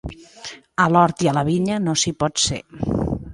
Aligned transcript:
A 0.85 0.87
l'hort 0.95 1.21
i 1.25 1.29
a 1.31 1.35
la 1.39 1.43
vinya 1.51 1.77
no 1.89 1.95
s'hi 2.05 2.15
pot 2.25 2.43
ser. 2.47 2.61